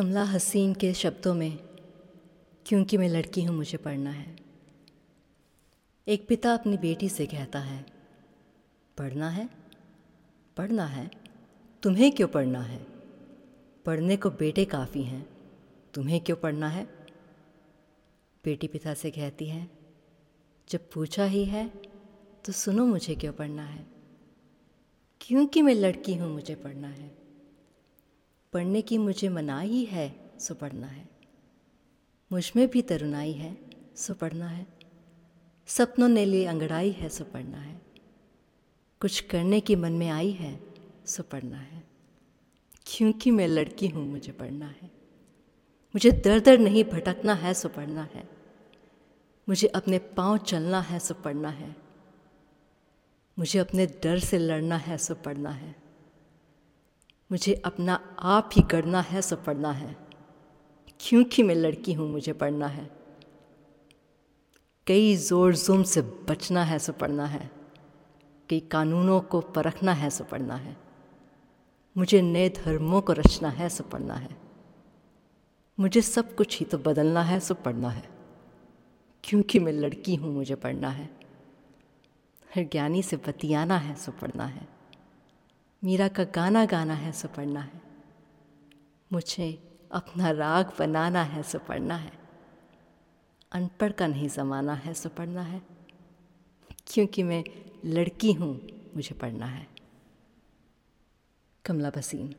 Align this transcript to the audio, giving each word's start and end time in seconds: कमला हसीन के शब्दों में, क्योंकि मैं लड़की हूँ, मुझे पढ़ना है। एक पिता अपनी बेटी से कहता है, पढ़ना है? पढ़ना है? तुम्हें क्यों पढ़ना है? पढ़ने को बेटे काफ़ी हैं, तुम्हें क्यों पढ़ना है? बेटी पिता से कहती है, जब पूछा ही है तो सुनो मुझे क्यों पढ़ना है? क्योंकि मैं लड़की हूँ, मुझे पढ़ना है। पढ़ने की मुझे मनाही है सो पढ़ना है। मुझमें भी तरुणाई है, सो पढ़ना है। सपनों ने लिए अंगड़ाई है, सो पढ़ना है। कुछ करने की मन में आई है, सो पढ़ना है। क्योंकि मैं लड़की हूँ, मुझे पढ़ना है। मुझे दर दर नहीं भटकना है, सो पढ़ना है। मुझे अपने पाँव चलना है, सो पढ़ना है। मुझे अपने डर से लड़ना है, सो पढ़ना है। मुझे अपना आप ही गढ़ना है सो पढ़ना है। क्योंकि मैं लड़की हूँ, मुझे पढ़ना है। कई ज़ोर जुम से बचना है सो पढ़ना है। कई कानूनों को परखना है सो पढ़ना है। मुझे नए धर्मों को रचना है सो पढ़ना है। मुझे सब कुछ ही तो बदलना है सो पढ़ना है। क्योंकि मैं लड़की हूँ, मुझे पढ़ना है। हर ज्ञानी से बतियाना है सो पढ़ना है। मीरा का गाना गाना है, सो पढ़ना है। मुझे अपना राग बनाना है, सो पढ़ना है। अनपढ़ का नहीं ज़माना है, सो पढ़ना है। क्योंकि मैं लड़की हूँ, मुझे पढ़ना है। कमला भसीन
कमला 0.00 0.22
हसीन 0.24 0.72
के 0.74 0.92
शब्दों 0.94 1.32
में, 1.34 1.56
क्योंकि 2.66 2.96
मैं 2.96 3.08
लड़की 3.08 3.42
हूँ, 3.44 3.56
मुझे 3.56 3.78
पढ़ना 3.78 4.10
है। 4.10 4.36
एक 6.06 6.26
पिता 6.28 6.52
अपनी 6.54 6.76
बेटी 6.76 7.08
से 7.08 7.26
कहता 7.26 7.58
है, 7.58 7.84
पढ़ना 8.98 9.28
है? 9.28 9.48
पढ़ना 10.56 10.86
है? 10.86 11.10
तुम्हें 11.82 12.10
क्यों 12.12 12.28
पढ़ना 12.28 12.62
है? 12.62 12.78
पढ़ने 13.86 14.16
को 14.16 14.30
बेटे 14.30 14.64
काफ़ी 14.64 15.02
हैं, 15.02 15.26
तुम्हें 15.94 16.20
क्यों 16.20 16.36
पढ़ना 16.36 16.68
है? 16.68 16.84
बेटी 18.44 18.68
पिता 18.68 18.94
से 18.94 19.10
कहती 19.10 19.48
है, 19.48 19.68
जब 20.68 20.90
पूछा 20.90 21.24
ही 21.24 21.44
है 21.44 21.68
तो 22.44 22.52
सुनो 22.52 22.86
मुझे 22.86 23.14
क्यों 23.14 23.32
पढ़ना 23.32 23.64
है? 23.64 23.86
क्योंकि 25.20 25.62
मैं 25.62 25.74
लड़की 25.74 26.14
हूँ, 26.14 26.32
मुझे 26.32 26.54
पढ़ना 26.54 26.88
है। 26.88 27.19
पढ़ने 28.52 28.82
की 28.82 28.98
मुझे 28.98 29.28
मनाही 29.28 29.84
है 29.84 30.30
सो 30.38 30.54
पढ़ना 30.54 30.86
है। 30.86 31.08
मुझमें 32.32 32.68
भी 32.68 32.82
तरुणाई 32.82 33.32
है, 33.32 33.56
सो 33.96 34.14
पढ़ना 34.14 34.48
है। 34.48 34.66
सपनों 35.66 36.08
ने 36.08 36.24
लिए 36.24 36.44
अंगड़ाई 36.44 36.90
है, 36.90 37.08
सो 37.08 37.24
पढ़ना 37.24 37.58
है। 37.58 37.82
कुछ 39.00 39.20
करने 39.20 39.60
की 39.60 39.76
मन 39.76 39.92
में 39.92 40.08
आई 40.08 40.30
है, 40.30 40.60
सो 41.06 41.22
पढ़ना 41.22 41.56
है। 41.56 41.84
क्योंकि 42.86 43.30
मैं 43.30 43.48
लड़की 43.48 43.88
हूँ, 43.88 44.06
मुझे 44.06 44.32
पढ़ना 44.32 44.66
है। 44.66 44.90
मुझे 45.94 46.10
दर 46.10 46.40
दर 46.40 46.58
नहीं 46.58 46.84
भटकना 46.84 47.34
है, 47.34 47.54
सो 47.54 47.68
पढ़ना 47.68 48.08
है। 48.14 48.28
मुझे 49.48 49.66
अपने 49.68 49.98
पाँव 49.98 50.38
चलना 50.38 50.80
है, 50.80 50.98
सो 50.98 51.14
पढ़ना 51.14 51.48
है। 51.48 51.76
मुझे 53.38 53.58
अपने 53.58 53.86
डर 53.86 54.18
से 54.18 54.38
लड़ना 54.38 54.76
है, 54.76 54.98
सो 54.98 55.14
पढ़ना 55.14 55.50
है। 55.50 55.89
मुझे 57.32 57.54
अपना 57.54 58.16
आप 58.18 58.50
ही 58.52 58.62
गढ़ना 58.62 59.00
है 59.00 59.22
सो 59.22 59.36
पढ़ना 59.36 59.72
है। 59.72 59.96
क्योंकि 61.00 61.42
मैं 61.42 61.54
लड़की 61.54 61.92
हूँ, 61.92 62.10
मुझे 62.10 62.32
पढ़ना 62.32 62.66
है। 62.66 62.90
कई 64.86 65.16
ज़ोर 65.16 65.54
जुम 65.56 65.82
से 65.82 66.02
बचना 66.02 66.64
है 66.64 66.78
सो 66.78 66.92
पढ़ना 66.92 67.26
है। 67.26 67.50
कई 68.48 68.60
कानूनों 68.60 69.20
को 69.20 69.40
परखना 69.40 69.92
है 69.92 70.10
सो 70.10 70.24
पढ़ना 70.24 70.54
है। 70.54 70.76
मुझे 71.96 72.22
नए 72.22 72.48
धर्मों 72.48 73.00
को 73.00 73.12
रचना 73.12 73.48
है 73.48 73.68
सो 73.68 73.84
पढ़ना 73.84 74.14
है। 74.14 74.36
मुझे 75.80 76.02
सब 76.02 76.34
कुछ 76.34 76.58
ही 76.58 76.66
तो 76.66 76.78
बदलना 76.78 77.22
है 77.22 77.40
सो 77.40 77.54
पढ़ना 77.54 77.88
है। 77.90 78.08
क्योंकि 79.24 79.58
मैं 79.58 79.72
लड़की 79.72 80.14
हूँ, 80.14 80.34
मुझे 80.34 80.54
पढ़ना 80.54 80.88
है। 80.88 81.10
हर 82.56 82.62
ज्ञानी 82.62 83.02
से 83.02 83.16
बतियाना 83.16 83.76
है 83.76 83.94
सो 83.94 84.12
पढ़ना 84.12 84.44
है। 84.44 84.79
मीरा 85.84 86.08
का 86.08 86.24
गाना 86.24 86.64
गाना 86.64 86.94
है, 86.94 87.12
सो 87.12 87.28
पढ़ना 87.28 87.60
है। 87.60 87.82
मुझे 89.12 89.78
अपना 89.92 90.30
राग 90.30 90.72
बनाना 90.78 91.22
है, 91.22 91.42
सो 91.42 91.58
पढ़ना 91.58 91.96
है। 91.96 92.12
अनपढ़ 93.52 93.92
का 93.92 94.06
नहीं 94.06 94.28
ज़माना 94.28 94.74
है, 94.74 94.94
सो 94.94 95.08
पढ़ना 95.08 95.42
है। 95.42 95.62
क्योंकि 96.86 97.22
मैं 97.22 97.44
लड़की 97.84 98.32
हूँ, 98.32 98.60
मुझे 98.96 99.14
पढ़ना 99.14 99.46
है। 99.46 99.66
कमला 101.64 101.90
भसीन 101.90 102.34